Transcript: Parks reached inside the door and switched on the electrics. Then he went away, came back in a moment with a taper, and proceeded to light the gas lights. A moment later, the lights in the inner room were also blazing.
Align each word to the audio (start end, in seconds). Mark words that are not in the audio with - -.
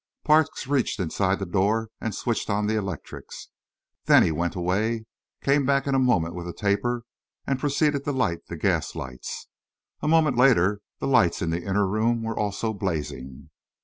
Parks 0.23 0.65
reached 0.65 0.99
inside 0.99 1.37
the 1.37 1.45
door 1.45 1.91
and 2.01 2.15
switched 2.15 2.49
on 2.49 2.65
the 2.65 2.73
electrics. 2.75 3.49
Then 4.05 4.23
he 4.23 4.31
went 4.31 4.55
away, 4.55 5.05
came 5.43 5.63
back 5.63 5.85
in 5.85 5.93
a 5.93 5.99
moment 5.99 6.33
with 6.33 6.47
a 6.47 6.53
taper, 6.53 7.03
and 7.45 7.59
proceeded 7.59 8.03
to 8.05 8.11
light 8.11 8.47
the 8.47 8.57
gas 8.57 8.95
lights. 8.95 9.47
A 10.01 10.07
moment 10.07 10.37
later, 10.39 10.81
the 10.97 11.05
lights 11.07 11.43
in 11.43 11.51
the 11.51 11.61
inner 11.63 11.85
room 11.85 12.23
were 12.23 12.35
also 12.35 12.73
blazing. 12.73 13.51